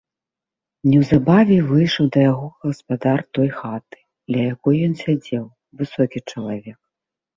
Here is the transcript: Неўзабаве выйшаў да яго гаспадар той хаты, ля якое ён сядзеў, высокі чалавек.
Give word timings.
Неўзабаве 0.91 1.57
выйшаў 1.71 2.05
да 2.15 2.19
яго 2.31 2.47
гаспадар 2.67 3.19
той 3.39 3.49
хаты, 3.59 3.97
ля 4.37 4.41
якое 4.55 4.77
ён 4.89 4.93
сядзеў, 5.03 5.45
высокі 5.83 6.19
чалавек. 6.31 6.79